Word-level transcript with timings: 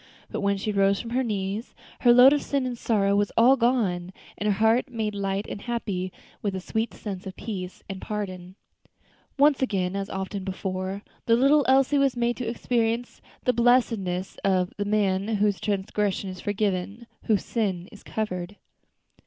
But 0.31 0.41
when 0.41 0.57
she 0.57 0.71
rose 0.71 0.99
from 0.99 1.11
her 1.11 1.21
knees, 1.21 1.75
her 1.99 2.11
load 2.11 2.33
of 2.33 2.41
sin 2.41 2.65
and 2.65 2.75
sorrow 2.75 3.15
was 3.15 3.31
all 3.37 3.55
gone, 3.55 4.11
and 4.35 4.47
her 4.49 4.53
heart 4.55 4.89
made 4.89 5.13
light 5.13 5.45
and 5.47 5.61
happy 5.61 6.11
with 6.41 6.55
a 6.55 6.59
sweet 6.59 6.91
sense 6.95 7.27
of 7.27 7.35
peace 7.35 7.83
and 7.87 8.01
pardon. 8.01 8.55
Once 9.37 9.61
again, 9.61 9.95
as 9.95 10.09
often 10.09 10.43
before, 10.43 11.03
the 11.27 11.35
little 11.35 11.65
Elsie 11.67 11.99
was 11.99 12.17
made 12.17 12.35
to 12.37 12.49
experience 12.49 13.21
the 13.43 13.53
blessedness 13.53 14.39
of 14.43 14.73
"the 14.75 14.85
man 14.85 15.27
whose 15.35 15.59
transgression 15.59 16.31
is 16.31 16.41
forgiven, 16.41 17.05
whose 17.25 17.45
sin 17.45 17.87
is 17.91 18.01
covered." 18.01 18.55